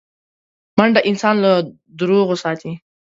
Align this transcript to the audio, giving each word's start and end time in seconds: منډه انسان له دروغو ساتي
منډه 0.77 1.01
انسان 1.09 1.35
له 1.45 1.51
دروغو 1.99 2.35
ساتي 2.43 2.71